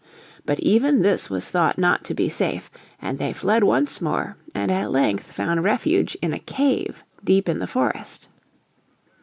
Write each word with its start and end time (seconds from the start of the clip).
But 0.47 0.59
even 0.61 1.03
this 1.03 1.29
was 1.29 1.51
thought 1.51 1.77
not 1.77 2.03
to 2.05 2.15
be 2.15 2.27
safe, 2.27 2.71
and 2.99 3.19
they 3.19 3.33
fled 3.33 3.63
once 3.63 4.01
more, 4.01 4.35
and 4.55 4.71
at 4.71 4.89
length 4.89 5.31
found 5.31 5.63
refuge 5.63 6.17
in 6.23 6.33
a 6.33 6.39
cave 6.39 7.03
deep 7.23 7.47
in 7.47 7.59
the 7.59 7.67
forest. 7.67 8.27